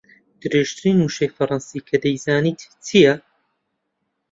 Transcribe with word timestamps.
درێژترین 0.41 0.97
وشەی 1.01 1.33
فەڕەنسی 1.35 1.85
کە 1.87 1.95
دەیزانیت 2.03 2.61
چییە؟ 2.85 3.15